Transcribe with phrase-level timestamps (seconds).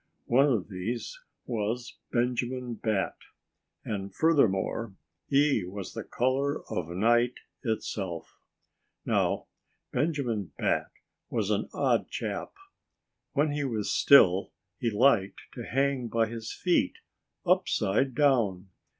[0.25, 3.17] One of these was Benjamin Bat.
[3.85, 4.95] And furthermore,
[5.29, 8.35] he was the color of night itself.
[9.05, 9.45] Now,
[9.93, 10.89] Benjamin Bat
[11.29, 12.53] was an odd chap.
[13.33, 16.95] When he was still he liked to hang by his feet,
[17.45, 18.69] upside down.